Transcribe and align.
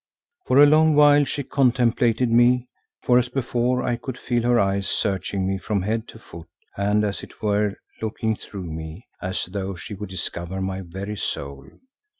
For 0.47 0.57
a 0.57 0.65
long 0.65 0.95
while 0.95 1.25
she 1.25 1.43
contemplated 1.43 2.31
me, 2.31 2.65
for 3.03 3.19
as 3.19 3.29
before 3.29 3.83
I 3.83 3.97
could 3.97 4.17
feel 4.17 4.41
her 4.41 4.59
eyes 4.59 4.87
searching 4.87 5.45
me 5.45 5.59
from 5.59 5.83
head 5.83 6.07
to 6.07 6.17
foot 6.17 6.47
and 6.75 7.03
as 7.03 7.21
it 7.21 7.43
were 7.43 7.75
looking 8.01 8.35
through 8.35 8.65
me 8.65 9.05
as 9.21 9.45
though 9.45 9.75
she 9.75 9.93
would 9.93 10.09
discover 10.09 10.59
my 10.59 10.81
very 10.83 11.17
soul. 11.17 11.67